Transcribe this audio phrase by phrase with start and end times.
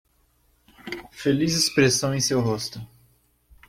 [1.11, 2.81] Feliz expressão em seu rosto